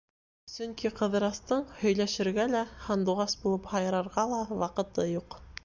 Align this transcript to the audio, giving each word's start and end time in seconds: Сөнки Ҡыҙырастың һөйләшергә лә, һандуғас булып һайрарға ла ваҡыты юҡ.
Сөнки 0.51 0.89
Ҡыҙырастың 0.99 1.61
һөйләшергә 1.83 2.47
лә, 2.55 2.63
һандуғас 2.87 3.39
булып 3.45 3.71
һайрарға 3.75 4.29
ла 4.35 4.43
ваҡыты 4.67 5.11
юҡ. 5.15 5.43